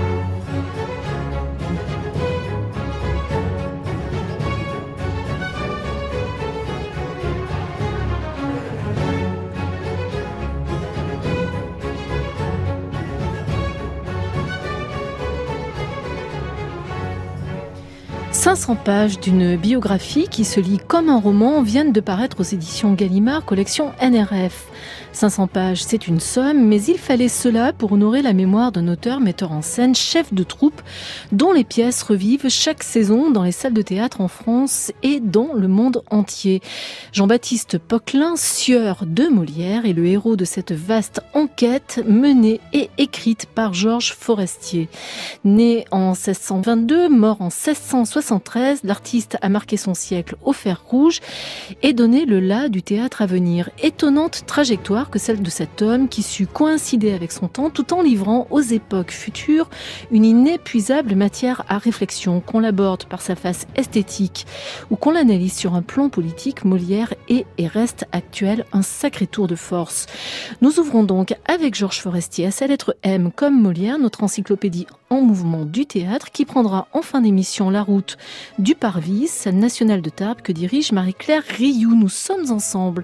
[18.41, 22.93] 500 pages d'une biographie qui se lit comme un roman viennent de paraître aux éditions
[22.93, 24.70] Gallimard, collection NRF.
[25.13, 29.19] 500 pages, c'est une somme, mais il fallait cela pour honorer la mémoire d'un auteur,
[29.19, 30.81] metteur en scène, chef de troupe,
[31.31, 35.53] dont les pièces revivent chaque saison dans les salles de théâtre en France et dans
[35.53, 36.61] le monde entier.
[37.11, 43.47] Jean-Baptiste Poquelin, sieur de Molière, est le héros de cette vaste enquête menée et écrite
[43.47, 44.87] par Georges Forestier.
[45.43, 51.19] Né en 1622, mort en 1673, l'artiste a marqué son siècle au fer rouge
[51.81, 53.69] et donné le la du théâtre à venir.
[53.81, 58.01] Étonnante trajectoire que celle de cet homme qui sut coïncider avec son temps tout en
[58.01, 59.69] livrant aux époques futures
[60.11, 64.45] une inépuisable matière à réflexion, qu'on l'aborde par sa face esthétique
[64.89, 69.47] ou qu'on l'analyse sur un plan politique, Molière est et reste actuel un sacré tour
[69.47, 70.05] de force.
[70.61, 75.21] Nous ouvrons donc avec Georges Forestier à sa lettre M comme Molière, notre encyclopédie en
[75.21, 78.17] mouvement du théâtre qui prendra en fin d'émission la route
[78.59, 81.95] du Parvis, scène nationale de Tarbes que dirige Marie-Claire Rioux.
[81.95, 83.03] Nous sommes ensemble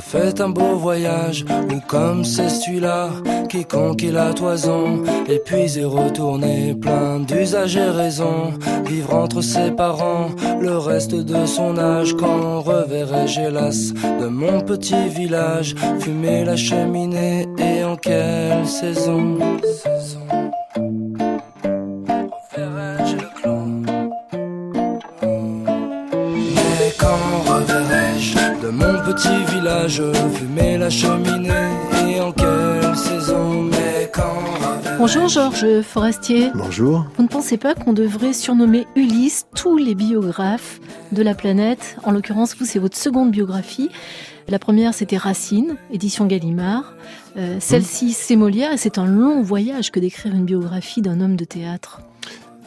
[0.00, 3.10] fait un beau voyage, ou comme c'est celui-là
[3.48, 8.54] qui conquit la toison, et puis est retourné plein d'usages et raisons,
[8.86, 10.28] vivre entre ses parents,
[10.60, 17.46] le reste de son âge, quand reverrai-je hélas de mon petit village, fumer la cheminée,
[17.58, 19.36] et en quelle saison
[29.86, 30.02] village,
[30.34, 31.48] fumer la cheminée
[32.06, 34.38] et en quelle saison, mais quand
[34.98, 36.50] Bonjour Georges Forestier.
[36.54, 37.06] Bonjour.
[37.16, 41.96] Vous ne pensez pas qu'on devrait surnommer Ulysse tous les biographes de la planète?
[42.04, 43.90] En l'occurrence, vous, c'est votre seconde biographie.
[44.48, 46.94] La première, c'était Racine, édition Gallimard.
[47.36, 51.36] Euh, celle-ci, c'est Molière, et c'est un long voyage que d'écrire une biographie d'un homme
[51.36, 52.00] de théâtre.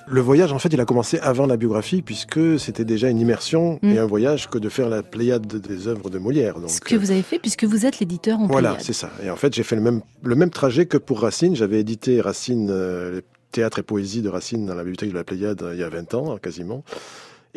[0.07, 3.79] Le voyage, en fait, il a commencé avant la biographie, puisque c'était déjà une immersion
[3.81, 3.97] et mm.
[3.97, 6.59] un voyage que de faire la pléiade des œuvres de Molière.
[6.59, 9.09] Donc, Ce que vous avez fait, puisque vous êtes l'éditeur en Voilà, c'est ça.
[9.23, 11.55] Et en fait, j'ai fait le même, le même trajet que pour Racine.
[11.55, 13.21] J'avais édité Racine, euh,
[13.51, 15.89] théâtre et poésie de Racine dans la bibliothèque de la Pléiade euh, il y a
[15.89, 16.83] 20 ans, quasiment.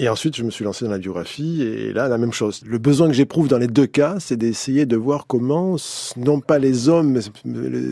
[0.01, 2.61] Et ensuite, je me suis lancé dans la biographie, et là, la même chose.
[2.65, 5.75] Le besoin que j'éprouve dans les deux cas, c'est d'essayer de voir comment,
[6.17, 7.19] non pas les hommes,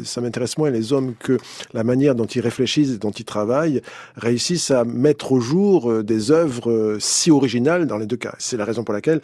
[0.04, 1.36] ça m'intéresse moins les hommes que
[1.74, 3.82] la manière dont ils réfléchissent et dont ils travaillent,
[4.14, 8.36] réussissent à mettre au jour euh, des œuvres euh, si originales dans les deux cas.
[8.38, 9.20] C'est la raison pour laquelle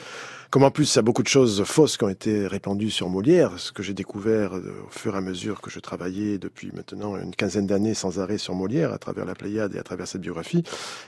[0.53, 3.09] comme en plus, il y a beaucoup de choses fausses qui ont été répandues sur
[3.09, 6.71] Molière, ce que j'ai découvert euh, au fur et à mesure que je travaillais depuis
[6.75, 10.07] maintenant une quinzaine d'années sans arrêt sur Molière, à travers la Pléiade et à travers
[10.07, 10.62] cette biographie.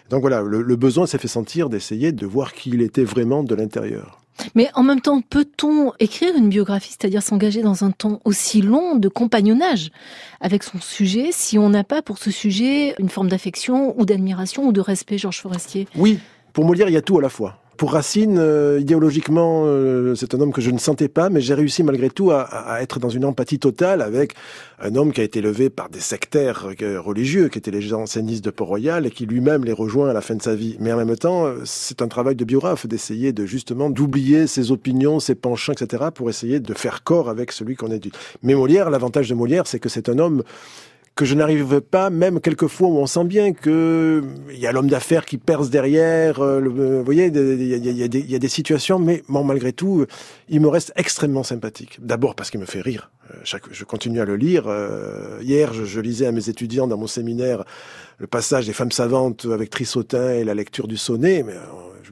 [0.08, 3.54] Donc voilà, le, besoin s'est fait sentir d'essayer de voir qui il était vraiment de
[3.54, 4.22] l'intérieur.
[4.54, 8.96] Mais en même temps, peut-on écrire une biographie, c'est-à-dire s'engager dans un temps aussi long
[8.96, 9.90] de compagnonnage
[10.40, 14.66] avec son sujet, si on n'a pas pour ce sujet une forme d'affection ou d'admiration
[14.66, 15.86] ou de respect, Georges Forestier?
[15.96, 16.18] Oui,
[16.54, 17.58] pour Molière, il y a tout à la fois.
[17.76, 21.54] Pour Racine, euh, idéologiquement, euh, c'est un homme que je ne sentais pas, mais j'ai
[21.54, 24.34] réussi malgré tout à, être dans une empathie totale avec
[24.78, 28.44] un homme qui a été élevé par des sectaires euh, religieux, qui étaient les jansénistes
[28.44, 30.76] de Port-Royal, et qui lui-même les rejoint à la fin de sa vie.
[30.78, 35.18] Mais en même temps, c'est un travail de biographe d'essayer de justement d'oublier ses opinions,
[35.18, 38.08] ses penchants, etc., pour essayer de faire corps avec celui qu'on est.
[38.42, 40.44] Mais Molière, l'avantage de Molière, c'est que c'est un homme
[41.14, 44.88] que je n'arrive pas, même quelquefois où on sent bien que il y a l'homme
[44.88, 46.40] d'affaires qui perce derrière.
[46.40, 50.06] Euh, vous voyez, il y, a, des situations, mais bon, malgré tout,
[50.48, 51.98] il me reste extrêmement sympathique.
[52.00, 53.10] D'abord parce qu'il me fait rire.
[53.30, 54.64] Euh, je continue à le lire.
[54.66, 57.64] Euh, hier, je, lisais à mes étudiants dans mon séminaire
[58.18, 61.44] le passage des femmes savantes avec Trissotin et la lecture du sonnet.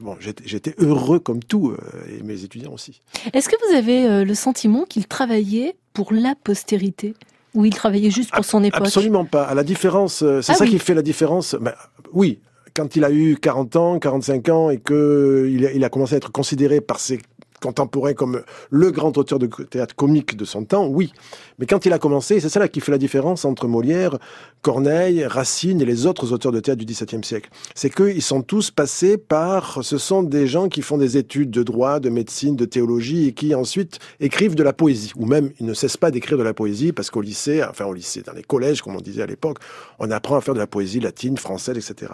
[0.01, 1.73] Bon, j'étais heureux comme tout,
[2.09, 3.01] et mes étudiants aussi.
[3.31, 7.13] Est-ce que vous avez le sentiment qu'il travaillait pour la postérité?
[7.53, 9.43] Ou il travaillait juste pour son époque Absolument pas.
[9.43, 11.55] À la différence, euh, c'est ah ça qui fait la différence.
[11.59, 11.73] Ben,
[12.11, 12.39] oui,
[12.75, 16.15] quand il a eu 40 ans, 45 ans et que il a, il a commencé
[16.15, 17.19] à être considéré par ses
[17.63, 21.13] contemporain comme le grand auteur de théâtre comique de son temps, oui.
[21.59, 24.17] Mais quand il a commencé, c'est ça là qui fait la différence entre Molière,
[24.61, 27.49] Corneille, Racine et les autres auteurs de théâtre du XVIIe siècle.
[27.75, 31.63] C'est qu'ils sont tous passés par, ce sont des gens qui font des études de
[31.63, 35.11] droit, de médecine, de théologie et qui ensuite écrivent de la poésie.
[35.15, 37.93] Ou même, ils ne cessent pas d'écrire de la poésie parce qu'au lycée, enfin au
[37.93, 39.57] lycée, dans les collèges, comme on disait à l'époque,
[39.99, 42.13] on apprend à faire de la poésie latine, française, etc.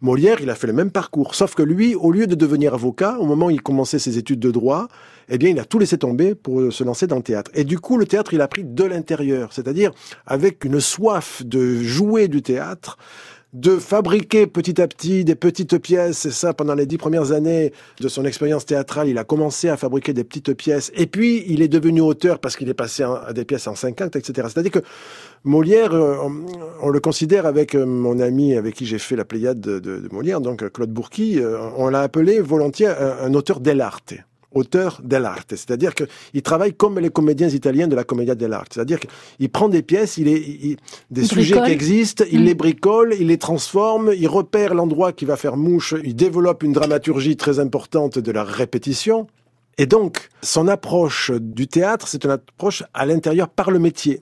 [0.00, 1.34] Molière, il a fait le même parcours.
[1.34, 4.40] Sauf que lui, au lieu de devenir avocat, au moment où il commençait ses études
[4.40, 4.88] de droit,
[5.30, 7.50] eh bien, il a tout laissé tomber pour se lancer dans le théâtre.
[7.54, 9.92] Et du coup, le théâtre, il a pris de l'intérieur, c'est-à-dire
[10.26, 12.98] avec une soif de jouer du théâtre,
[13.52, 16.26] de fabriquer petit à petit des petites pièces.
[16.26, 19.76] Et ça, pendant les dix premières années de son expérience théâtrale, il a commencé à
[19.76, 20.92] fabriquer des petites pièces.
[20.94, 24.00] Et puis, il est devenu auteur parce qu'il est passé à des pièces en cinq
[24.00, 24.48] actes, etc.
[24.52, 24.82] C'est-à-dire que
[25.44, 26.16] Molière, euh,
[26.82, 30.40] on, le considère avec euh, mon ami avec qui j'ai fait la Pléiade de, Molière,
[30.40, 34.14] donc Claude Bourqui, euh, on l'a appelé volontiers un, un auteur dell'arte
[34.52, 39.48] auteur dell'arte, c'est-à-dire qu'il travaille comme les comédiens italiens de la commedia dell'arte, c'est-à-dire qu'il
[39.50, 40.76] prend des pièces, il est
[41.10, 42.44] des sujets qui existent, il mm.
[42.44, 46.72] les bricole, il les transforme, il repère l'endroit qui va faire mouche, il développe une
[46.72, 49.26] dramaturgie très importante de la répétition.
[49.78, 54.20] Et donc, son approche du théâtre, c'est une approche à l'intérieur par le métier.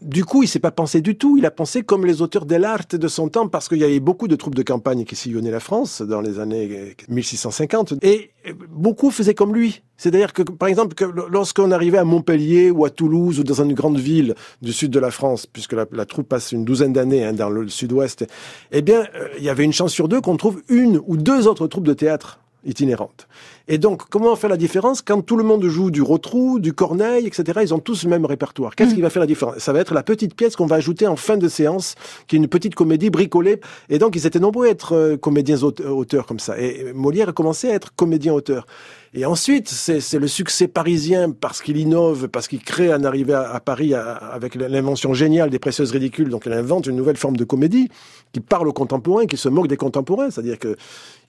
[0.00, 1.36] Du coup, il s'est pas pensé du tout.
[1.38, 3.98] Il a pensé comme les auteurs de l'art de son temps, parce qu'il y avait
[3.98, 7.94] beaucoup de troupes de campagne qui sillonnaient la France dans les années 1650.
[8.02, 8.30] Et
[8.70, 9.82] beaucoup faisaient comme lui.
[9.96, 10.94] C'est-à-dire que, par exemple,
[11.30, 15.00] lorsqu'on arrivait à Montpellier ou à Toulouse ou dans une grande ville du sud de
[15.00, 18.24] la France, puisque la, troupe passe une douzaine d'années hein, dans le sud-ouest,
[18.70, 21.48] eh bien, euh, il y avait une chance sur deux qu'on trouve une ou deux
[21.48, 23.26] autres troupes de théâtre itinérantes.
[23.70, 27.26] Et donc, comment faire la différence quand tout le monde joue du Rotrou, du Corneille,
[27.26, 27.60] etc.
[27.62, 28.74] Ils ont tous le même répertoire.
[28.74, 28.94] Qu'est-ce mm.
[28.94, 29.58] qui va faire la différence?
[29.58, 31.94] Ça va être la petite pièce qu'on va ajouter en fin de séance,
[32.26, 33.60] qui est une petite comédie bricolée.
[33.90, 36.58] Et donc, ils étaient nombreux à être euh, comédiens auteurs comme ça.
[36.58, 38.66] Et Molière a commencé à être comédien auteur.
[39.14, 43.58] Et ensuite, c'est le succès parisien parce qu'il innove, parce qu'il crée un arrivée à,
[43.58, 46.28] Paris avec l'invention géniale des précieuses ridicules.
[46.28, 47.88] Donc, il invente une nouvelle forme de comédie
[48.32, 50.30] qui parle aux contemporains, qui se moque des contemporains.
[50.30, 50.76] C'est-à-dire que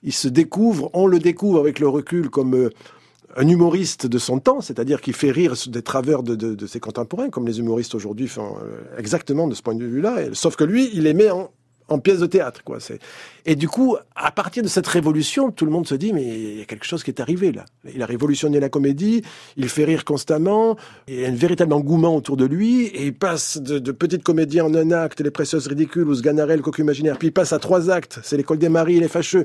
[0.02, 2.70] il se découvre, on le découvre avec le recul comme euh,
[3.36, 7.46] un humoriste de son temps, c'est-à-dire qui fait rire des travers de, ses contemporains, comme
[7.46, 10.32] les humoristes aujourd'hui font euh, exactement de ce point de vue-là.
[10.32, 11.50] Sauf que lui, il les met en,
[11.90, 12.78] en pièce de théâtre, quoi.
[13.44, 16.58] Et du coup, à partir de cette révolution, tout le monde se dit, mais il
[16.58, 17.64] y a quelque chose qui est arrivé là.
[17.92, 19.22] Il a révolutionné la comédie,
[19.56, 20.76] il fait rire constamment,
[21.08, 24.60] il y a un véritable engouement autour de lui, et il passe de, petites comédies
[24.60, 27.58] en un acte, Les Précieuses Ridicules ou Sganarelle, le Coq Imaginaire, puis il passe à
[27.58, 29.44] trois actes, c'est L'École des Maris Les Fâcheux.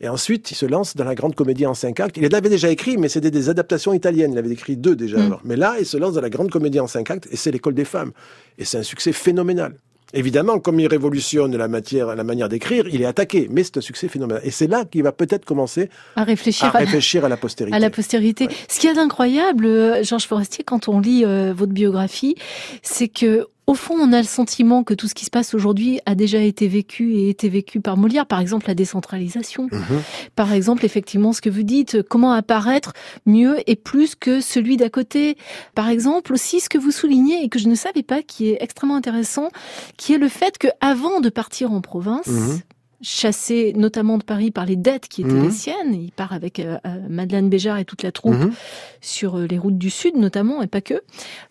[0.00, 2.16] Et ensuite, il se lance dans la grande comédie en cinq actes.
[2.16, 4.32] Il l'avait déjà écrit, mais c'était des adaptations italiennes.
[4.32, 5.18] Il avait écrit deux déjà.
[5.18, 5.38] Mm.
[5.44, 7.74] Mais là, il se lance dans la grande comédie en cinq actes, et c'est l'école
[7.74, 8.12] des femmes.
[8.58, 9.74] Et c'est un succès phénoménal.
[10.14, 13.80] Évidemment, comme il révolutionne la matière, la manière d'écrire, il est attaqué, mais c'est un
[13.80, 14.42] succès phénoménal.
[14.44, 17.74] Et c'est là qu'il va peut-être commencer à réfléchir, à, réfléchir à, la, postérité.
[17.74, 18.48] À la postérité.
[18.68, 22.34] Ce qui est incroyable, euh, Georges Forestier, quand on lit euh, votre biographie,
[22.82, 26.00] c'est que au fond, on a le sentiment que tout ce qui se passe aujourd'hui
[26.04, 28.26] a déjà été vécu et été vécu par Molière.
[28.26, 29.68] Par exemple, la décentralisation.
[29.70, 30.02] Mhm.
[30.34, 32.92] Par exemple, effectivement, ce que vous dites, comment apparaître
[33.24, 35.36] mieux et plus que celui d'à côté.
[35.74, 38.58] Par exemple, aussi ce que vous soulignez et que je ne savais pas, qui est
[38.60, 39.48] extrêmement intéressant,
[39.96, 42.60] qui est le fait que avant de partir en province, mhm
[43.02, 45.44] chassé notamment de Paris par les dettes qui étaient mhm.
[45.44, 45.94] les siennes.
[45.94, 48.52] Il part avec euh, euh, Madeleine Béjart et toute la troupe mhm.
[49.00, 51.02] sur euh, les routes du Sud notamment, et pas que.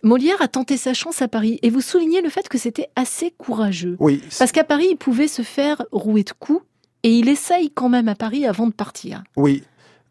[0.02, 1.58] Molière a tenté sa chance à Paris.
[1.62, 3.96] Et vous soulignez le fait que c'était assez courageux.
[4.00, 4.22] Oui.
[4.38, 6.62] Parce qu'à Paris, il pouvait se faire rouer de coups.
[7.04, 9.24] Et il essaye quand même à Paris avant de partir.
[9.36, 9.64] Oui,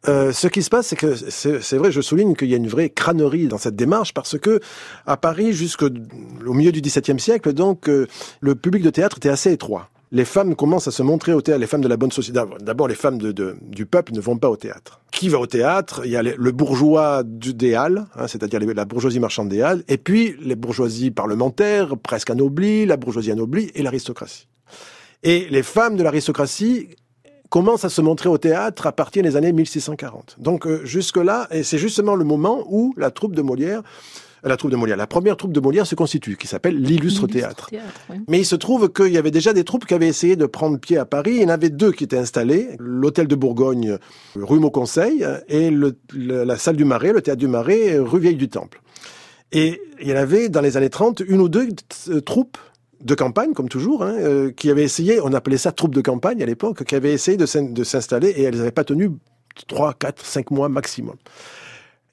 [0.05, 2.89] ce qui se passe, c'est que c'est vrai, je souligne qu'il y a une vraie
[2.89, 4.60] crânerie dans cette démarche parce que
[5.05, 5.88] à Paris, jusqu'au
[6.43, 10.88] milieu du XVIIe siècle, donc le public de théâtre était assez étroit les femmes commencent
[10.88, 12.39] à se montrer au théâtre, les femmes de la bonne société.
[12.60, 15.00] D'abord, les femmes du peuple ne vont pas au théâtre.
[15.12, 16.01] Qui va au théâtre?
[16.03, 20.36] Il y a le bourgeois du, des hein, c'est-à-dire la bourgeoisie marchande des et puis
[20.41, 24.48] les bourgeoisies parlementaires, presque anoblies, la bourgeoisie anoblie et l'aristocratie.
[25.24, 26.89] Et les femmes de l'aristocratie
[27.50, 30.38] commencent à se montrer au théâtre à partir des années 1640.
[30.39, 33.84] Donc euh, jusque-là, et c'est justement le moment où la troupe de Molière
[34.43, 34.98] la troupe de Molière.
[34.98, 37.69] La première troupe de Molière se constitue, qui s'appelle l'Illustre Théâtre.
[38.27, 40.79] Mais il se trouve qu'il y avait déjà des troupes qui avaient essayé de prendre
[40.79, 41.33] pied à Paris.
[41.36, 43.98] Il y en avait deux qui étaient installés, l'Hôtel de Bourgogne,
[44.36, 45.71] rue Mauconseil, et
[46.15, 48.81] la salle du Marais, le théâtre du Marais, rue Vieille du Temple.
[49.51, 51.67] Et il y en avait, dans les années 30, une ou deux
[52.10, 52.57] euh, troupes
[53.03, 56.41] de campagne, comme toujours, hein, euh, qui avaient essayé, on appelait ça troupes de campagne
[56.41, 59.12] à l'époque, qui avaient essayé de s'installer et elles n'avaient pas tenu
[59.67, 61.15] 3, 4, 5 mois maximum.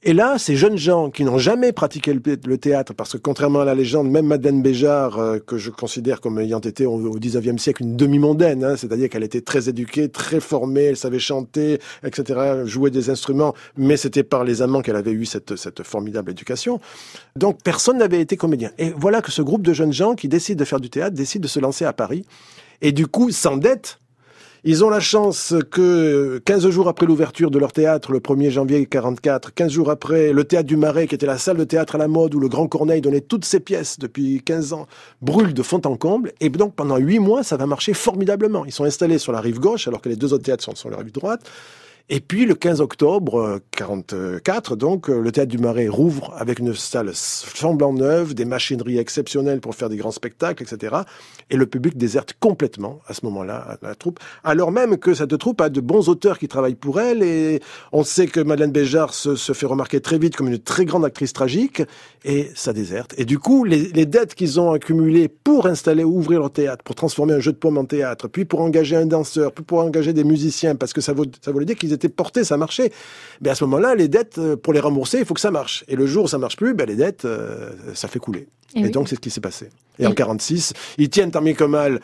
[0.04, 3.64] Et là, ces jeunes gens qui n'ont jamais pratiqué le, théâtre, parce que contrairement à
[3.64, 7.82] la légende, même Madeleine Béjart, euh, que je considère comme ayant été au XIXe siècle
[7.82, 12.92] une demi-mondaine, hein, c'est-à-dire qu'elle était très éduquée, très formée, elle savait chanter, etc., jouer
[12.92, 16.78] des instruments, mais c'était par les amants qu'elle avait eu cette, cette formidable éducation.
[17.34, 18.70] Donc personne n'avait été comédien.
[18.78, 21.42] Et voilà que ce groupe de jeunes gens qui décident de faire du théâtre décide
[21.42, 22.24] de se lancer à Paris,
[22.82, 23.98] et du coup s'endettent
[24.64, 28.86] ils ont la chance que 15 jours après l'ouverture de leur théâtre, le 1er janvier
[28.86, 31.98] 44, 15 jours après, le théâtre du Marais, qui était la salle de théâtre à
[31.98, 34.86] la mode où le Grand Corneille donnait toutes ses pièces depuis 15 ans,
[35.22, 36.32] brûle de fond en comble.
[36.40, 38.64] Et donc pendant 8 mois, ça va marcher formidablement.
[38.64, 40.90] Ils sont installés sur la rive gauche, alors que les deux autres théâtres sont sur
[40.90, 41.48] la rive droite.
[42.10, 47.10] Et puis le 15 octobre 44, donc le théâtre du Marais rouvre avec une salle
[47.14, 50.96] flambant neuve, des machineries exceptionnelles pour faire des grands spectacles, etc.
[51.50, 55.60] Et le public déserte complètement à ce moment-là la troupe, alors même que cette troupe
[55.60, 57.22] a de bons auteurs qui travaillent pour elle.
[57.22, 57.60] Et
[57.92, 61.34] on sait que Madeleine Béjart se, fait remarquer très vite comme une très grande actrice
[61.34, 61.82] tragique,
[62.24, 63.14] et ça déserte.
[63.18, 67.34] Et du coup, les, dettes qu'ils ont accumulées pour installer, ouvrir leur théâtre, pour transformer
[67.34, 70.24] un jeu de paume en théâtre, puis pour engager un danseur, puis pour engager des
[70.24, 72.92] musiciens, parce que ça, vaut, ça voulait dire qu'ils était porté, ça marchait.
[73.40, 75.84] Mais à ce moment-là, les dettes, euh, pour les rembourser, il faut que ça marche.
[75.88, 78.48] Et le jour où ça marche plus, ben, les dettes, euh, ça fait couler.
[78.74, 79.70] Et, donc, c'est ce qui s'est passé.
[79.98, 82.00] Et, en 46, ils tiennent tant bien que mal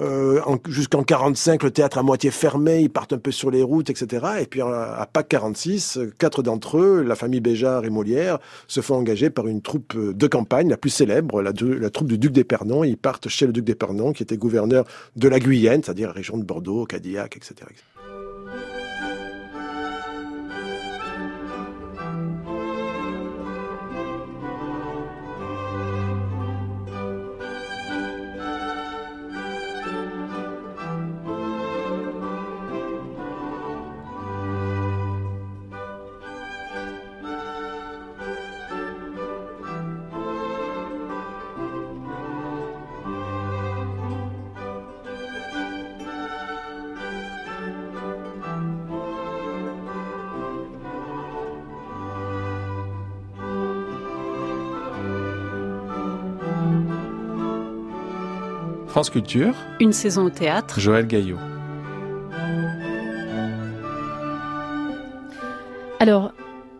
[0.00, 3.90] euh, jusqu'en 45, le théâtre à moitié fermé, ils partent un peu sur les routes,
[3.90, 4.26] etc.
[4.40, 8.38] Et puis à Pâques 46, quatre d'entre eux, la famille Béjart et Molière,
[8.68, 12.18] se font engager par une troupe de campagne, la plus célèbre, la, la troupe du
[12.18, 12.84] duc d'Épernon.
[12.84, 14.84] Ils partent chez le duc d'Épernon, qui était gouverneur
[15.16, 17.66] de la Guyenne, c'est-à-dire la région de Bordeaux, Cadillac, etc.
[58.98, 59.54] France Culture.
[59.78, 60.80] Une saison au théâtre.
[60.80, 61.36] Joël Gaillot.
[66.00, 66.32] Alors,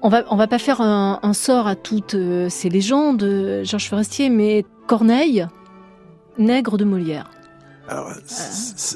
[0.02, 4.30] on va, on va pas faire un, sort à toutes euh, ces légendes, Georges Forestier,
[4.30, 5.46] mais Corneille,
[6.38, 7.30] nègre de Molière.
[7.88, 8.08] Alors,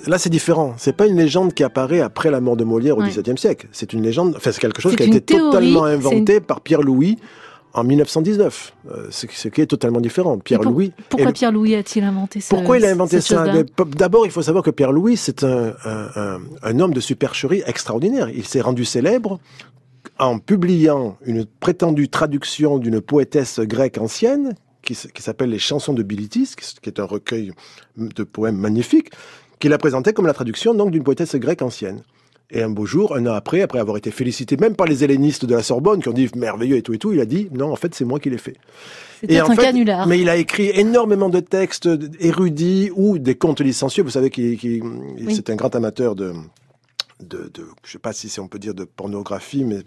[0.08, 0.74] là, c'est différent.
[0.76, 3.68] C'est pas une légende qui apparaît après la mort de Molière au XVIIe siècle.
[3.70, 7.18] C'est une légende, enfin, c'est quelque chose qui a été totalement inventé par Pierre Louis
[7.74, 10.38] en 1919, euh, ce, qui est totalement différent.
[10.38, 10.92] Pierre-Louis.
[11.08, 13.44] pourquoi Pierre-Louis a-t-il inventé ça Pourquoi il a inventé ça?
[13.96, 18.28] D'abord, il faut savoir que Pierre-Louis, c'est un, un, homme de supercherie extraordinaire.
[18.28, 19.40] Il s'est rendu célèbre
[20.18, 26.02] en publiant une prétendue traduction d'une poétesse grecque ancienne qui, qui s'appelle Les Chansons de
[26.02, 27.52] Bilitis, qui est un recueil
[27.96, 29.10] de poèmes magnifiques,
[29.58, 32.02] qu'il a présenté comme la traduction donc d'une poétesse grecque ancienne.
[32.50, 35.46] Et un beau jour, un an après, après avoir été félicité même par les hellénistes
[35.46, 37.72] de la Sorbonne qui ont dit merveilleux et tout et tout, il a dit non,
[37.72, 38.56] en fait, c'est moi qui l'ai fait.
[39.28, 40.06] Un canular.
[40.06, 41.88] Mais il a écrit énormément de textes
[42.20, 44.02] érudits ou des contes licencieux.
[44.02, 44.82] Vous savez qu'il
[45.30, 46.32] c'est un grand amateur de,
[47.20, 49.78] de, de, je sais pas si on peut dire de pornographie, mais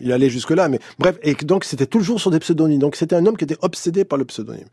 [0.00, 0.68] il allait jusque là.
[0.68, 2.80] Mais bref, et donc c'était toujours sur des pseudonymes.
[2.80, 4.68] Donc c'était un homme qui était obsédé par le pseudonyme.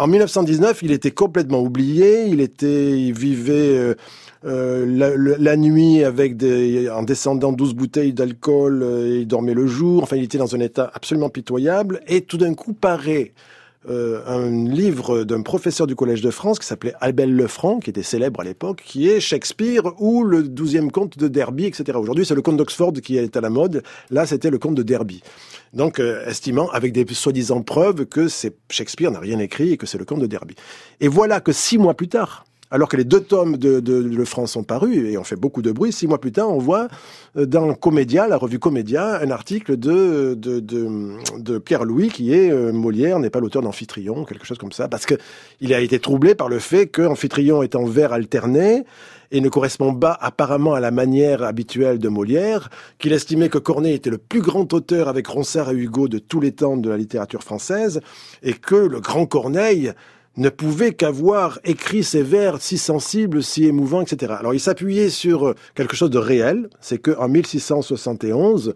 [0.00, 2.24] En 1919, il était complètement oublié.
[2.24, 3.94] Il était, il vivait euh,
[4.46, 10.02] euh, la, nuit avec des, en descendant 12 bouteilles d'alcool, euh, il dormait le jour.
[10.02, 12.00] Enfin, il était dans un état absolument pitoyable.
[12.06, 13.34] Et tout d'un coup paraît
[13.88, 18.02] euh, un livre d'un professeur du Collège de France qui s'appelait Albert Lefranc, qui était
[18.02, 21.96] célèbre à l'époque, qui est Shakespeare ou le douzième conte de Derby, etc.
[21.96, 23.82] Aujourd'hui, c'est le conte d'Oxford qui est à la mode.
[24.10, 25.22] Là, c'était le conte de Derby.
[25.72, 28.26] Donc, estimant avec des soi-disant preuves que
[28.68, 30.56] Shakespeare n'a rien écrit et que c'est le conte de Derby.
[31.00, 34.24] Et voilà que six mois plus tard, alors que les deux tomes de, de, Le
[34.24, 35.92] France sont parus et ont fait beaucoup de bruit.
[35.92, 36.88] Six mois plus tard, on voit
[37.36, 42.50] euh, dans Comédia, la revue Comédia, un article de, de, de, Pierre Louis qui est
[42.50, 45.14] euh, Molière n'est pas l'auteur d'Amphitryon, quelque chose comme ça, parce que
[45.60, 48.84] il a été troublé par le fait qu'Amphitryon est en vers alterné
[49.32, 53.94] et ne correspond pas apparemment à la manière habituelle de Molière, qu'il estimait que Corneille
[53.94, 56.96] était le plus grand auteur avec Ronsard et Hugo de tous les temps de la
[56.96, 58.00] littérature française,
[58.42, 59.92] et que le grand Corneille
[60.36, 64.34] ne pouvait qu'avoir écrit ces vers si sensibles, si émouvants, etc.
[64.38, 68.74] Alors il s'appuyait sur quelque chose de réel, c'est qu'en 1671,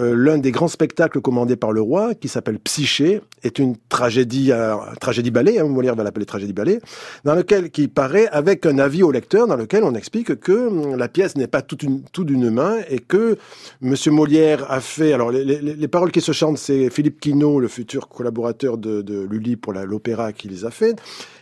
[0.00, 4.50] euh, l'un des grands spectacles commandés par le roi, qui s'appelle Psyché, est une tragédie,
[4.52, 6.80] euh, tragédie ballet, hein, Molière va l'appeler tragédie ballet,
[7.24, 10.96] dans lequel qui paraît avec un avis au lecteur, dans lequel on explique que hum,
[10.96, 13.36] la pièce n'est pas toute tout d'une main et que
[13.80, 15.12] Monsieur Molière a fait.
[15.12, 19.26] Alors les, les, les paroles qui se chantent, c'est Philippe Quinault, le futur collaborateur de,
[19.30, 20.96] Lully pour l'opéra, qui les a fait.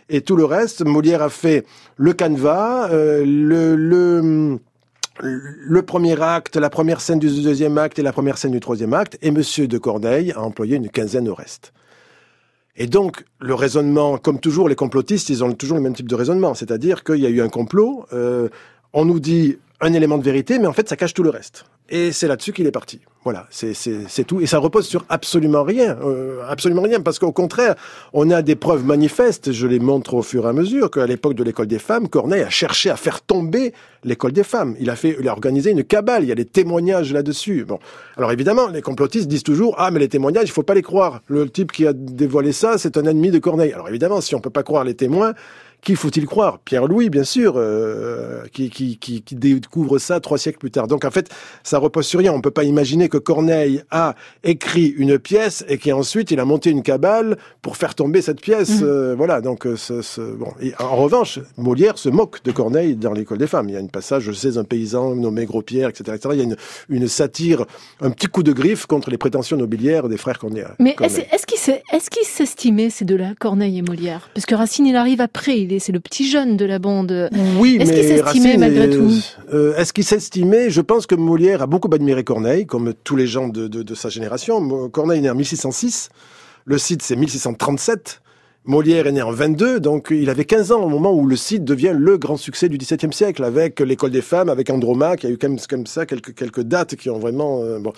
[0.08, 4.58] Et tout le reste, Molière a fait le canevas, euh, le, le
[5.20, 8.94] le premier acte, la première scène du deuxième acte et la première scène du troisième
[8.94, 11.72] acte, et Monsieur de Corneille a employé une quinzaine au reste.
[12.76, 16.14] Et donc, le raisonnement, comme toujours, les complotistes, ils ont toujours le même type de
[16.14, 18.48] raisonnement, c'est-à-dire qu'il y a eu un complot, euh,
[18.92, 21.64] on nous dit un élément de vérité, mais en fait, ça cache tout le reste.
[21.88, 23.00] Et c'est là-dessus qu'il est parti.
[23.30, 24.40] Voilà, c'est tout.
[24.40, 27.75] Et ça repose sur absolument rien, euh, absolument rien, parce qu'au contraire,
[28.14, 31.35] on a des preuves manifestes, je les montre au fur et à mesure, qu'à l'époque
[31.35, 34.76] de l'école des femmes, Corneille a cherché à faire tomber l'école des femmes.
[34.80, 37.66] Il a fait, il a organisé une cabale, il y a des témoignages là-dessus.
[37.66, 37.78] Bon.
[38.16, 41.20] Alors évidemment, les complotistes disent toujours, ah, mais les témoignages, il faut pas les croire.
[41.26, 43.75] Le type qui a dévoilé ça, c'est un ennemi de Corneille.
[43.75, 45.35] Alors évidemment, si on peut pas croire les témoins,
[45.80, 46.58] qui faut-il croire?
[46.64, 50.87] Pierre-Louis, bien sûr, euh, qui, qui, qui, qui découvre ça trois siècles plus tard.
[50.88, 51.28] Donc en fait,
[51.62, 52.32] ça repose sur rien.
[52.32, 56.70] On peut pas imaginer que Corneille a écrit une pièce et qu'ensuite il a monté
[56.70, 58.80] une cabale pour faire tomber cette pièce.
[58.82, 59.40] Euh, voilà.
[59.40, 60.52] Donc euh, ce, ce- bon.
[60.61, 63.68] Et en revanche, Molière se moque de Corneille dans l'école des femmes.
[63.68, 66.28] Il y a une passage, je sais, un paysan nommé Gros-Pierre, etc., etc.
[66.32, 66.56] Il y a une,
[66.88, 67.64] une satire,
[68.00, 70.64] un petit coup de griffe contre les prétentions nobiliaires des frères Corneille.
[70.78, 71.20] Mais est-ce
[71.92, 74.28] est-ce qu'ils s'estimaient ces deux-là, Corneille et Molière?
[74.35, 77.28] Parce que Racine, il arrive après, il est c'est le petit jeune de la bande.
[77.58, 79.11] Oui, Est-ce qu'il s'estimait malgré tout
[79.52, 83.26] euh, Est-ce qu'il s'estimait Je pense que Molière a beaucoup admiré Corneille, comme tous les
[83.26, 84.88] gens de, de, de sa génération.
[84.88, 86.11] Corneille est né en 1606,
[86.64, 88.20] le Cid c'est 1637.
[88.64, 91.64] Molière est né en 22, donc il avait 15 ans au moment où le Cid
[91.64, 95.30] devient le grand succès du XVIIe siècle, avec l'école des femmes, avec Andromaque, il y
[95.30, 97.62] a eu comme, comme ça quelques, quelques dates qui ont vraiment...
[97.62, 97.92] euh, bon.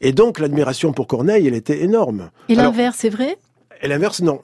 [0.00, 2.30] Et donc l'admiration pour Corneille, elle était énorme.
[2.48, 3.36] Et l'inverse, c'est vrai?
[3.82, 4.40] et l'inverse, non.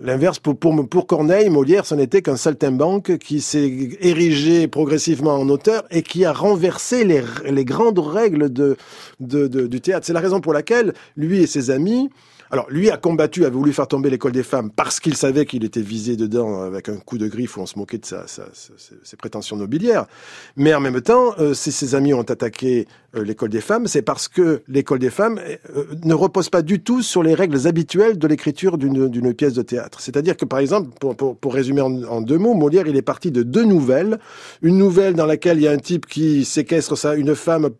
[0.00, 5.48] L'inverse, pour, pour, pour Corneille, Molière, ce n'était qu'un saltimbanque qui s'est érigé progressivement en
[5.48, 8.76] auteur et qui a renversé les, les grandes règles de,
[9.18, 10.06] de, du théâtre.
[10.06, 12.10] C'est la raison pour laquelle lui et ses amis,
[12.50, 15.64] alors lui a combattu, a voulu faire tomber l'école des femmes parce qu'il savait qu'il
[15.64, 18.48] était visé dedans avec un coup de griffe où on se moquait de sa, sa-
[18.54, 20.06] ses, prétentions nobiliaires.
[20.56, 24.62] Mais en même temps, euh, ses amis ont attaqué l'école des femmes, c'est parce que
[24.68, 25.40] l'école des femmes
[25.74, 29.62] euh, ne repose pas du tout sur les règles habituelles de l'écriture d'une pièce de
[29.62, 30.00] théâtre.
[30.00, 33.42] C'est-à-dire que, par exemple, pour, pour, résumer en, deux mots, Molière, il est parti de
[33.42, 34.18] deux nouvelles.
[34.62, 37.70] Une nouvelle dans laquelle il y a un type qui séquestre une femme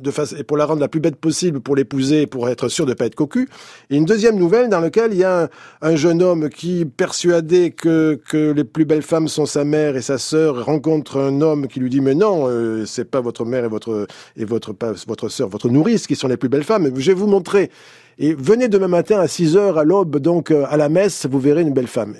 [0.00, 2.94] de face, pour la rendre la plus bête possible, pour l'épouser, pour être sûr de
[2.94, 3.48] pas être cocu.
[3.90, 5.48] Et une deuxième nouvelle dans laquelle il y a un,
[5.82, 10.02] un jeune homme qui, persuadé que, que les plus belles femmes sont sa mère et
[10.02, 13.64] sa sœur, rencontre un homme qui lui dit mais non, euh, c'est pas votre mère
[13.64, 16.90] et votre et votre pas votre sœur, votre nourrice qui sont les plus belles femmes.
[16.96, 17.70] Je vais vous montrer.
[18.18, 21.38] Et venez demain matin à 6 heures à l'aube, donc euh, à la messe, vous
[21.38, 22.14] verrez une belle femme.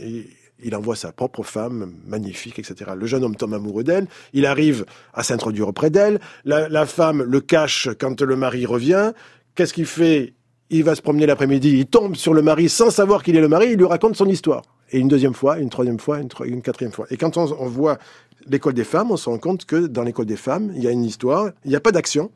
[0.62, 2.92] Il envoie sa propre femme, magnifique, etc.
[2.96, 4.06] Le jeune homme tombe amoureux d'elle.
[4.32, 6.20] Il arrive à s'introduire auprès d'elle.
[6.44, 9.12] La, femme le cache quand le mari revient.
[9.54, 10.34] Qu'est-ce qu'il fait?
[10.70, 11.78] Il va se promener l'après-midi.
[11.78, 13.68] Il tombe sur le mari sans savoir qu'il est le mari.
[13.72, 14.62] Il lui raconte son histoire.
[14.90, 17.06] Et une deuxième fois, une troisième fois, une, quatrième fois.
[17.10, 17.98] Et quand on voit
[18.46, 20.90] l'école des femmes, on se rend compte que dans l'école des femmes, il y a
[20.90, 21.50] une histoire.
[21.64, 22.30] Il n'y a pas d'action.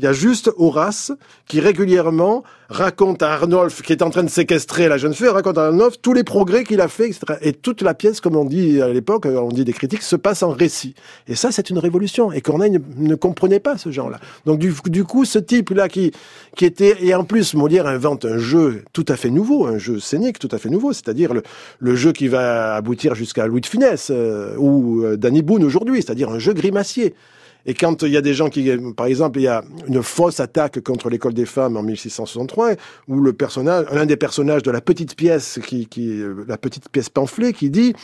[0.00, 1.12] Il y a juste Horace
[1.46, 5.58] qui régulièrement raconte à Arnolphe, qui est en train de séquestrer la jeune fille, raconte
[5.58, 7.34] à Arnolphe tous les progrès qu'il a fait, etc.
[7.42, 10.42] Et toute la pièce, comme on dit à l'époque, on dit des critiques, se passe
[10.42, 10.94] en récit.
[11.28, 12.32] Et ça, c'est une révolution.
[12.32, 14.20] Et Corneille ne, comprenait pas ce genre-là.
[14.46, 16.12] Donc du, coup, ce type-là qui,
[16.62, 16.96] était...
[17.04, 20.48] Et en plus, Molière invente un jeu tout à fait nouveau, un jeu scénique tout
[20.50, 21.42] à fait nouveau, c'est-à-dire le,
[21.78, 26.00] le jeu qui va aboutir jusqu'à Louis de Funès euh, ou euh, Danny Boone aujourd'hui,
[26.00, 27.14] c'est-à-dire un jeu grimacier.
[27.66, 30.40] Et quand il y a des gens qui, par exemple, il y a une fausse
[30.40, 32.72] attaque contre l'école des femmes en 1663,
[33.08, 37.08] où le personnage, l'un des personnages de la petite pièce, qui, qui, la petite pièce
[37.08, 37.94] pamphlet, qui dit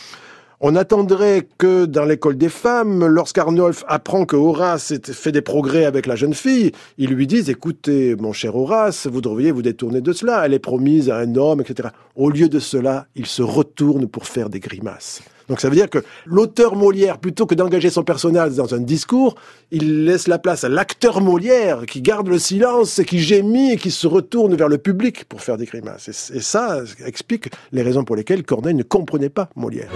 [0.60, 5.84] on attendrait que dans l'école des femmes, lorsqu'Arnolphe apprend que Horace ait fait des progrès
[5.84, 10.00] avec la jeune fille, ils lui disent écoutez, mon cher Horace, vous devriez vous détourner
[10.00, 10.46] de cela.
[10.46, 11.90] Elle est promise à un homme, etc.
[12.14, 15.20] Au lieu de cela, il se retourne pour faire des grimaces.
[15.48, 19.34] Donc ça veut dire que l'auteur Molière, plutôt que d'engager son personnage dans un discours,
[19.70, 23.90] il laisse la place à l'acteur Molière qui garde le silence, qui gémit et qui
[23.90, 26.08] se retourne vers le public pour faire des grimaces.
[26.08, 29.90] Et, et ça explique les raisons pour lesquelles Corneille ne comprenait pas Molière.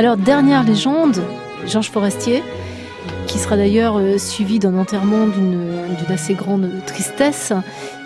[0.00, 1.20] Alors, dernière légende,
[1.66, 2.42] Georges Forestier,
[3.26, 5.60] qui sera d'ailleurs euh, suivi d'un enterrement d'une
[6.08, 7.52] assez grande tristesse.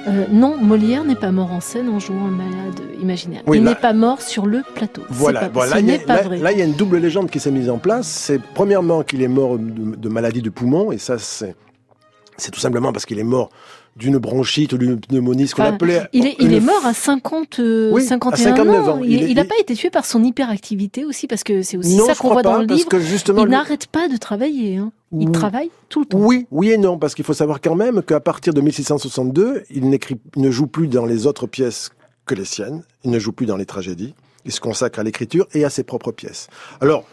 [0.09, 3.43] Euh, non, Molière n'est pas mort en scène en jouant un malade imaginaire.
[3.47, 5.03] il n'est pas mort sur le plateau.
[5.09, 6.39] Voilà, ce n'est pas vrai.
[6.39, 8.09] Là, il y a une double légende qui s'est mise en place.
[8.09, 11.55] C'est premièrement qu'il est mort de, de maladie de poumon, et ça, c'est
[12.51, 13.51] tout simplement parce qu'il est mort
[13.97, 16.03] d'une bronchite ou d'une pneumonie, ce qu'on appelait.
[16.13, 17.61] Il est, il est mort à 50,
[18.01, 19.01] 51 ans.
[19.05, 22.33] Il n'a pas été tué par son hyperactivité aussi, parce que c'est aussi ça qu'on
[22.33, 22.89] voit dans le livre.
[22.89, 24.77] Que justement, il n'arrête pas de travailler.
[24.77, 24.93] Hein.
[25.13, 26.19] Il travaille tout le temps.
[26.19, 29.89] Oui, oui et non, parce qu'il faut savoir quand même qu'à partir de 1662, il,
[29.89, 31.91] n'écrit, ne joue plus dans les autres pièces
[32.27, 32.83] que les siennes.
[33.05, 34.15] Il ne joue plus dans les tragédies.
[34.45, 36.49] Il se consacre à l'écriture et à ses propres pièces.
[36.81, 37.05] Alors,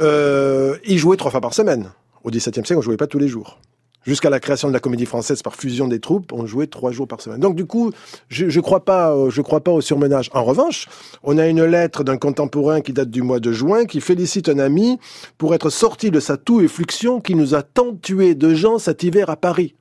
[0.00, 1.90] euh, il jouait trois fois par semaine.
[2.24, 3.58] Au XVIIe siècle, on jouait pas tous les jours.
[4.04, 7.06] Jusqu'à la création de la comédie française par fusion des troupes, on jouait trois jours
[7.06, 7.40] par semaine.
[7.40, 7.92] Donc du coup,
[8.28, 10.30] je ne crois pas, je crois pas au surmenage.
[10.34, 10.88] En revanche,
[11.22, 14.58] on a une lettre d'un contemporain qui date du mois de juin qui félicite un
[14.58, 14.98] ami
[15.38, 18.78] pour être sorti de sa toux et fluxion qui nous a tant tué de gens
[18.78, 19.74] cet hiver à Paris.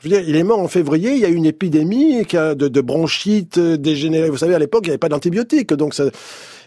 [0.00, 2.80] Je veux dire, il est mort en février, il y a eu une épidémie de,
[2.80, 4.30] bronchite dégénérée.
[4.30, 6.04] Vous savez, à l'époque, il n'y avait pas d'antibiotiques, donc ça,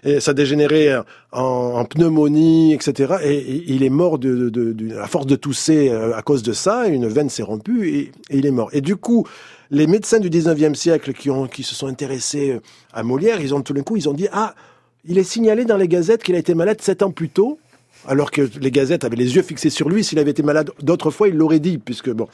[0.04, 0.96] et ça dégénérait
[1.32, 3.16] en, pneumonie, etc.
[3.24, 6.54] Et, il est mort de, de, de, à force de tousser euh, à cause de
[6.54, 8.70] ça, une veine s'est rompue et, et, il est mort.
[8.74, 9.28] Et du coup,
[9.70, 12.62] les médecins du 19e siècle qui, ont, qui se sont intéressés euh,
[12.94, 14.56] à Molière, ils ont tout d'un coup, ils ont dit, ah,
[15.06, 17.60] il est signalé dans les gazettes qu'il a été malade sept ans plus tôt,
[18.08, 20.04] alors que les gazettes avaient les yeux fixés sur lui.
[20.04, 22.28] S'il avait été malade d'autres fois, il l'aurait dit, puisque bon,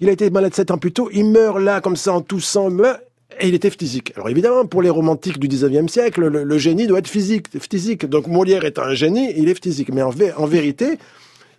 [0.00, 2.70] il a été malade sept ans plus tôt, il meurt là comme ça en toussant,
[3.38, 4.12] et il était physique.
[4.16, 8.06] Alors évidemment, pour les romantiques du 19e siècle, le, génie doit être physique.
[8.06, 9.90] Donc Molière est un génie, il est physique.
[9.92, 10.98] Mais en, vérité,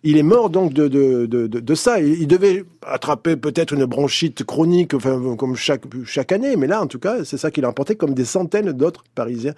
[0.04, 2.00] il est mort donc de, ça.
[2.00, 6.88] Il, devait attraper peut-être une bronchite chronique, enfin, comme chaque, chaque année, mais là, en
[6.88, 9.54] tout cas, c'est ça qu'il a emporté comme des centaines d'autres Parisiens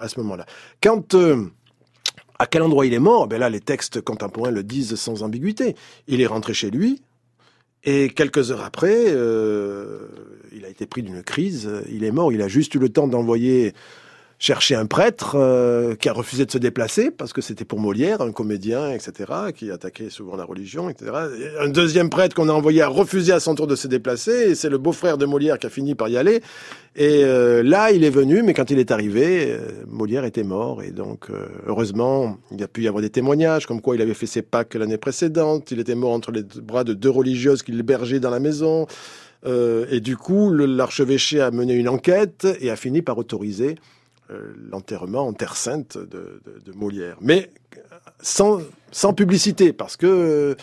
[0.00, 0.46] à ce moment-là.
[0.82, 1.14] Quand...
[1.14, 1.44] Euh,
[2.38, 3.28] à quel endroit il est mort?
[3.28, 5.74] Ben là, les textes contemporains le disent sans ambiguïté.
[6.06, 7.00] Il est rentré chez lui,
[7.86, 10.08] et quelques heures après, euh,
[10.52, 11.70] il a été pris d'une crise.
[11.88, 12.32] Il est mort.
[12.32, 13.74] Il a juste eu le temps d'envoyer
[14.38, 18.20] chercher un prêtre euh, qui a refusé de se déplacer parce que c'était pour Molière,
[18.20, 21.12] un comédien, etc., qui attaquait souvent la religion, etc.
[21.58, 24.54] un deuxième prêtre qu'on a envoyé a refusé à son tour de se déplacer et
[24.54, 26.42] c'est le beau-frère de Molière qui a fini par y aller.
[26.96, 30.82] Et euh, là, il est venu, mais quand il est arrivé, euh, Molière était mort
[30.82, 31.28] et donc
[31.66, 34.74] heureusement, il a pu y avoir des témoignages comme quoi il avait fait ses Pâques
[34.74, 35.70] l'année précédente.
[35.70, 38.86] Il était mort entre les bras de deux religieuses qui l'hébergeaient dans la maison.
[39.46, 43.76] et du coup, l'archevêché a mené une enquête et a fini par autoriser
[44.30, 46.40] euh, l'enterrement en Terre Sainte de,
[46.74, 47.16] Molière.
[47.20, 47.50] Mais
[48.20, 48.60] sans,
[48.90, 50.54] sans publicité, parce que euh,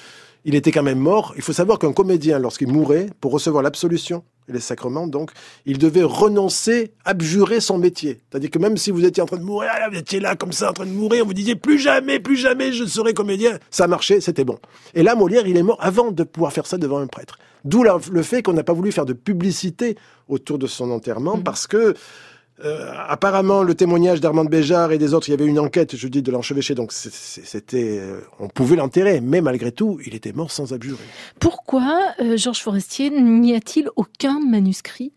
[0.45, 1.33] il était quand même mort.
[1.35, 5.31] Il faut savoir qu'un comédien, lorsqu'il mourait, pour recevoir l'absolution et les sacrements, donc,
[5.65, 8.19] il devait renoncer, abjurer son métier.
[8.29, 10.71] C'est-à-dire que même si vous étiez en train de mourir, vous étiez là comme ça,
[10.71, 13.57] en train de mourir, vous disiez plus jamais, plus jamais je serai comédien.
[13.71, 14.59] Ça marchait, c'était bon.
[14.93, 17.39] Et là, Molière, il est mort avant de pouvoir faire ça devant un prêtre.
[17.63, 19.95] D'où le fait qu'on n'a pas voulu faire de publicité
[20.27, 21.43] autour de son enterrement, mmh.
[21.43, 21.93] parce que
[22.63, 26.07] euh, apparemment, le témoignage d'Armand Béjart et des autres, il y avait une enquête, je
[26.07, 30.51] dis, de l'enchevêché, donc c'était, euh, on pouvait l'enterrer, mais malgré tout, il était mort
[30.51, 31.03] sans abjurer.
[31.39, 35.13] Pourquoi, euh, Georges Forestier, n'y a-t-il aucun manuscrit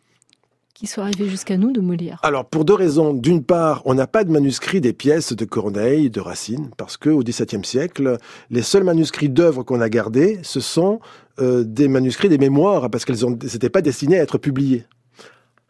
[0.72, 2.20] qui soit arrivé jusqu'à nous de Molière?
[2.22, 3.14] Alors pour deux raisons.
[3.14, 7.11] D'une part, on n'a pas de manuscrit des pièces de Corneille, de Racine, parce que
[7.11, 8.18] au XVIIe siècle,
[8.51, 11.01] les seuls manuscrits d'œuvres qu'on a gardés, ce sont
[11.38, 14.87] des manuscrits des mémoires, parce qu'elles n'étaient pas destinées à être publiées.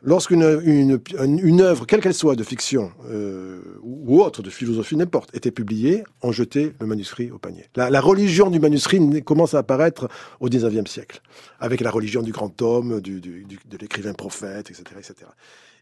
[0.07, 1.01] Lorsqu'une une,
[1.43, 6.05] une, œuvre, quelle qu'elle soit, de fiction euh, ou autre, de philosophie, n'importe, était publiée,
[6.23, 7.65] on jetait le manuscrit au panier.
[7.75, 11.21] La, la, religion du manuscrit commence à apparaître au XIXe siècle,
[11.59, 15.15] avec la religion du grand homme, du, du, du, de l'écrivain prophète, etc., etc.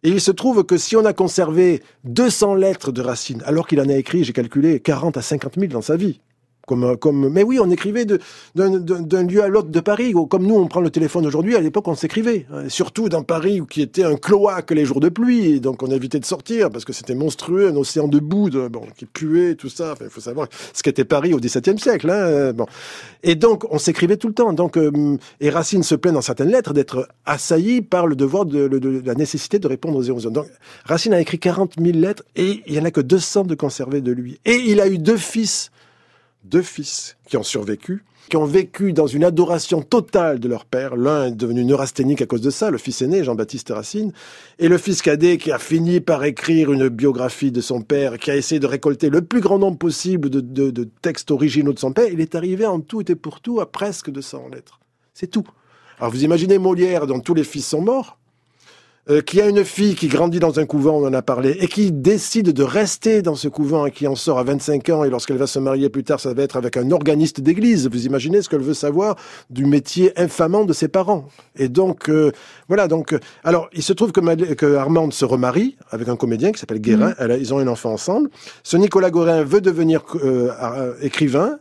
[0.04, 3.78] Et il se trouve que si on a conservé 200 lettres de Racine, alors qu'il
[3.82, 6.20] en a écrit, j'ai calculé, 40 à 50 000 dans sa vie,
[6.66, 8.06] comme, comme, mais oui, on écrivait
[8.54, 10.14] d'un lieu à l'autre de Paris.
[10.28, 11.56] Comme nous, on prend le téléphone aujourd'hui.
[11.56, 12.46] À l'époque, on s'écrivait.
[12.52, 12.68] Hein.
[12.68, 15.60] Surtout dans Paris, qui était un cloaque les jours de pluie.
[15.60, 19.06] Donc, on évitait de sortir parce que c'était monstrueux, un océan de boue, bon, qui
[19.06, 19.94] puait, tout ça.
[20.00, 22.10] Il faut savoir ce qu'était Paris au XVIIe siècle.
[22.10, 22.54] Hein.
[23.22, 24.52] Et donc, on s'écrivait tout le temps.
[24.52, 28.68] Donc, euh, et Racine se plaint dans certaines lettres d'être assailli par le devoir de,
[29.04, 30.30] la nécessité de répondre aux émotions.
[30.30, 30.46] Donc,
[30.84, 34.00] Racine a écrit 40 000 lettres et il y en a que 200 de conservées
[34.00, 34.40] de lui.
[34.44, 35.70] Et il a eu deux fils
[36.44, 40.96] deux fils qui ont survécu, qui ont vécu dans une adoration totale de leur père.
[40.96, 44.12] L'un est devenu neurasthénique à cause de ça, le fils aîné, Jean-Baptiste Racine,
[44.58, 48.30] et le fils cadet qui a fini par écrire une biographie de son père, qui
[48.30, 52.08] a essayé de récolter le plus grand nombre possible de, textes originaux de son père.
[52.10, 54.80] Il est arrivé en tout et pour tout à presque 200 lettres.
[55.12, 55.44] C'est tout.
[55.98, 58.18] Alors vous imaginez Molière dont tous les fils sont morts,
[59.10, 61.68] euh, qui a une fille qui grandit dans un couvent, on en a parlé, et
[61.68, 65.10] qui décide de rester dans ce couvent et qui en sort à 25 ans, et
[65.10, 67.86] lorsqu'elle va se marier plus tard, ça va être avec un organiste d'église.
[67.86, 69.16] Vous imaginez ce qu'elle veut savoir
[69.50, 71.28] du métier infamant de ses parents.
[71.56, 72.32] Et donc, euh,
[72.68, 76.52] voilà, donc, euh, alors, il se trouve que, que Armande se remarie avec un comédien
[76.52, 77.14] qui s'appelle Guérin, mmh.
[77.18, 78.30] elle ils ont un enfant ensemble.
[78.62, 80.02] Ce Nicolas Gorin veut devenir
[81.02, 81.58] écrivain.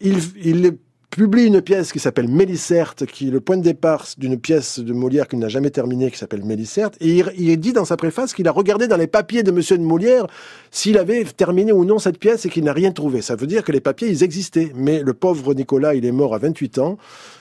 [0.00, 0.78] Il, il
[1.10, 4.92] publie une pièce qui s'appelle Mélicerte, qui est le point de départ d'une pièce de
[4.92, 6.96] Molière qu'il n'a jamais terminée, qui s'appelle Mélicerte.
[7.00, 9.82] Et il, dit dans sa préface qu'il a regardé dans les papiers de Monsieur de
[9.82, 10.26] Molière
[10.70, 13.22] s'il avait terminé ou non cette pièce et qu'il n'a rien trouvé.
[13.22, 14.72] Ça veut dire que les papiers, ils existaient.
[14.74, 16.98] Mais le pauvre Nicolas, il est mort à 28 ans.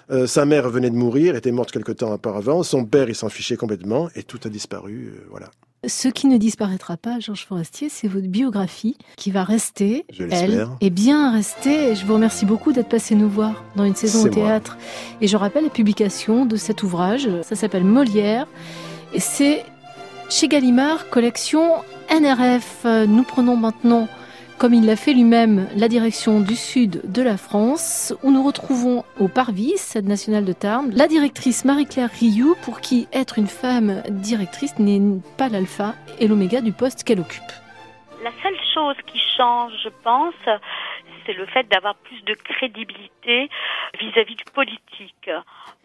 [0.10, 2.64] Euh, sa mère venait de mourir, était morte quelque temps auparavant.
[2.64, 5.14] Son père, il s'en fichait complètement et tout a disparu.
[5.14, 5.50] Euh, voilà.
[5.88, 10.90] Ce qui ne disparaîtra pas, Georges Forestier, c'est votre biographie qui va rester, elle, et
[10.90, 11.96] bien rester.
[11.96, 14.78] je vous remercie beaucoup d'être passé nous voir dans une saison au théâtre.
[15.22, 17.30] Et je rappelle la publication de cet ouvrage.
[17.44, 18.48] Ça s'appelle Molière.
[19.14, 19.64] Et c'est
[20.30, 21.72] chez Gallimard, collection
[22.12, 22.86] NRF.
[23.08, 24.10] Nous prenons maintenant
[24.58, 29.04] comme il l'a fait lui-même, la direction du sud de la France, où nous retrouvons
[29.20, 34.02] au Parvis, cette nationale de Tarn, la directrice Marie-Claire Rioux, pour qui être une femme
[34.10, 35.00] directrice n'est
[35.38, 37.52] pas l'alpha et l'oméga du poste qu'elle occupe.
[38.24, 40.34] La seule chose qui change, je pense,
[41.26, 43.50] c'est le fait d'avoir plus de crédibilité
[44.00, 45.30] vis-à-vis du politique.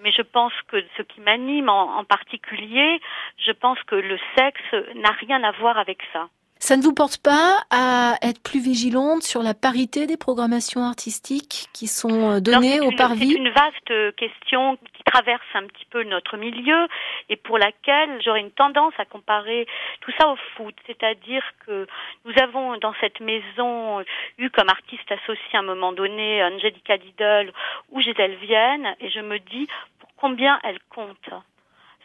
[0.03, 3.01] Mais je pense que ce qui m'anime en particulier,
[3.37, 6.29] je pense que le sexe n'a rien à voir avec ça.
[6.63, 11.67] Ça ne vous porte pas à être plus vigilante sur la parité des programmations artistiques
[11.75, 15.85] qui sont euh, données au parvis C'est une vaste euh, question qui traverse un petit
[15.91, 16.87] peu notre milieu
[17.29, 19.67] et pour laquelle j'aurais une tendance à comparer
[20.03, 20.77] tout ça au foot.
[20.87, 21.89] C'est-à-dire que
[22.25, 24.05] nous avons dans cette maison
[24.39, 27.53] eu comme artiste associé à un moment donné Angelica Diddle
[27.91, 29.67] ou Gisèle Vienne et je me dis
[29.99, 31.29] pour combien elle compte?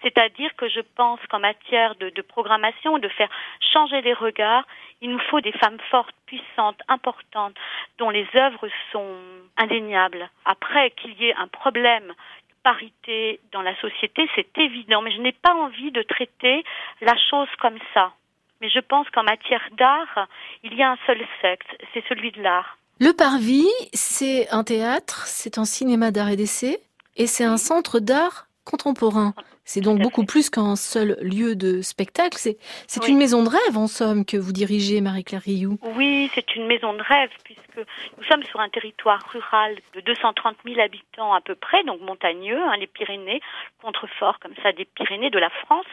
[0.02, 3.30] C'est-à-dire que je pense qu'en matière de, de, programmation, de faire
[3.74, 4.66] changer les regards,
[5.02, 7.56] il nous faut des femmes fortes, puissantes, importantes,
[7.98, 9.16] dont les œuvres sont
[9.58, 10.30] indéniables.
[10.46, 15.22] Après qu'il y ait un problème de parité dans la société, c'est évident, mais je
[15.22, 16.64] n'ai pas envie de traiter
[17.02, 18.14] la chose comme ça.
[18.62, 20.28] Mais je pense qu'en matière d'art,
[20.64, 22.78] il y a un seul sexe, c'est celui de l'art.
[23.00, 26.80] Le Parvis, c'est un théâtre, c'est un cinéma d'art et d'essai,
[27.16, 29.34] et c'est un centre d'art contemporain.
[29.68, 32.38] C'est donc beaucoup plus qu'un seul lieu de spectacle.
[32.38, 35.78] C'est, c'est une maison de rêve, en somme, que vous dirigez, Marie-Claire Rioux.
[35.98, 37.86] Oui, c'est une maison de rêve, puisque
[38.18, 42.64] nous sommes sur un territoire rural de 230 000 habitants à peu près, donc montagneux,
[42.64, 43.42] hein, les Pyrénées,
[43.82, 45.86] contreforts comme ça des Pyrénées de la France.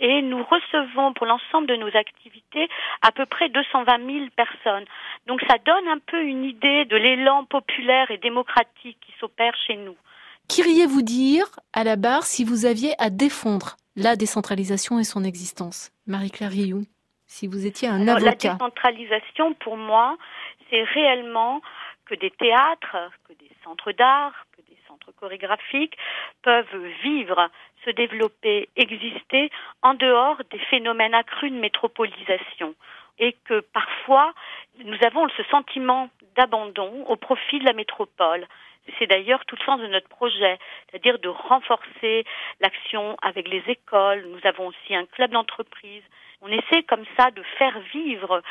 [0.00, 2.68] Et nous recevons pour l'ensemble de nos activités
[3.02, 4.84] à peu près 220 000 personnes.
[5.28, 9.76] Donc ça donne un peu une idée de l'élan populaire et démocratique qui s'opère chez
[9.76, 9.96] nous.
[10.48, 15.90] Qu'iriez-vous dire à la barre si vous aviez à défendre la décentralisation et son existence?
[16.06, 16.84] Marie-Claire Rioux,
[17.26, 18.24] si vous étiez un avocat.
[18.24, 20.16] La décentralisation, pour moi,
[20.70, 21.60] c'est réellement
[22.06, 22.96] que des théâtres,
[23.28, 25.96] que des centres d'art, que des centres chorégraphiques
[26.42, 27.50] peuvent vivre,
[27.84, 29.50] se développer, exister
[29.82, 32.74] en dehors des phénomènes accrus de métropolisation.
[33.18, 34.34] Et que parfois,
[34.84, 38.46] nous avons ce sentiment d'abandon au profit de la métropole.
[38.98, 40.58] C'est d'ailleurs tout le sens de notre projet,
[40.90, 42.24] c'est-à-dire de renforcer
[42.60, 44.26] l'action avec les écoles.
[44.28, 46.02] Nous avons aussi un club d'entreprise.
[46.42, 48.42] On essaie comme ça de faire vivre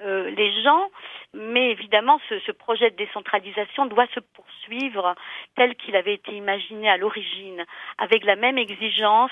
[0.00, 0.90] euh, les gens,
[1.34, 5.14] mais évidemment ce, ce, projet de décentralisation doit se poursuivre
[5.54, 7.64] tel qu'il avait été imaginé à l'origine,
[7.98, 9.30] avec la même exigence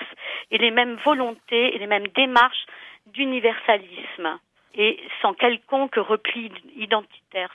[0.50, 2.66] et les mêmes volontés et les mêmes démarches
[3.06, 4.38] d'universalisme
[4.74, 7.54] et sans quelconque repli identitaire.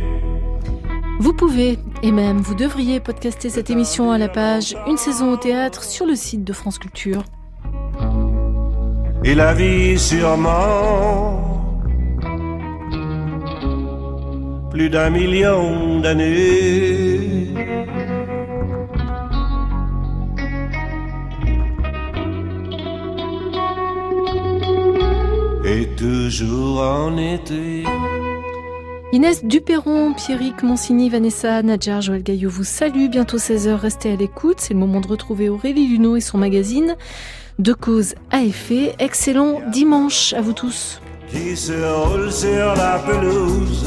[1.21, 5.37] vous pouvez, et même vous devriez podcaster cette émission à la page Une saison au
[5.37, 7.23] théâtre sur le site de France Culture.
[9.23, 11.51] Et la vie sûrement
[14.71, 17.53] plus d'un million d'années.
[25.65, 27.83] Et toujours en été.
[29.13, 33.09] Inès Duperron, Pierrick Monsigny, Vanessa Nadjar, Joël Gaillot vous salue.
[33.09, 34.61] Bientôt 16h, restez à l'écoute.
[34.61, 36.95] C'est le moment de retrouver Aurélie Luneau et son magazine
[37.59, 38.95] De cause à effet.
[38.99, 41.01] Excellent dimanche à vous tous.
[41.29, 43.85] Qui se roule sur la pelouse.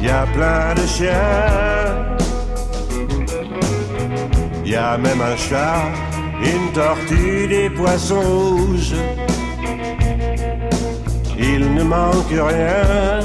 [0.00, 2.16] Y a plein de chiens.
[4.64, 5.90] Y a même un chat,
[6.40, 8.94] une tortue, des poissons rouges
[11.38, 13.20] il ne manque rien.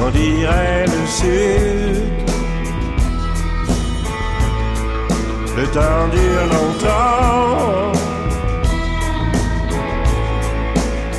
[0.00, 2.08] On dirait le sud.
[5.56, 7.92] Le temps dure longtemps.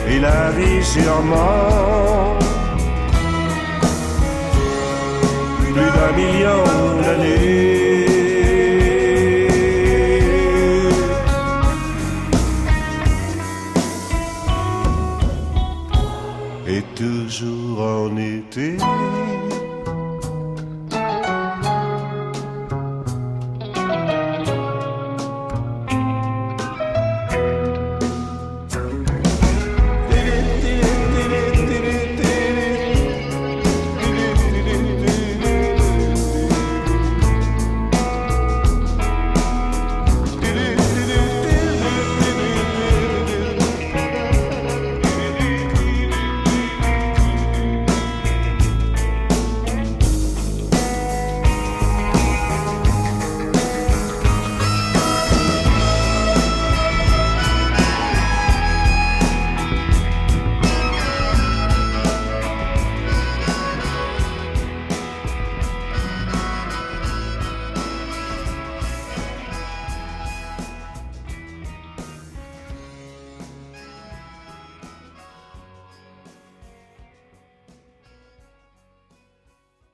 [0.07, 2.37] Et la vie sûrement.
[5.59, 6.63] Plus d'un million
[7.01, 7.78] d'années.
[17.79, 18.77] Toujours en été.